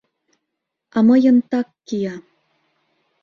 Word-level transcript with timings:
—А 0.95 0.97
мыйын 1.07 1.37
так 1.49 1.67
кия...» 1.87 2.15